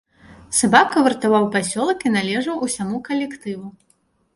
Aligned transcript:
Сабака 0.59 1.03
вартаваў 1.09 1.45
пасёлак 1.57 1.99
і 2.09 2.15
належаў 2.17 2.67
усяму 2.69 2.97
калектыву. 3.11 3.67